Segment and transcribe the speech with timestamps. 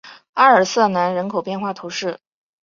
[0.33, 2.19] 阿尔瑟南人口变化图示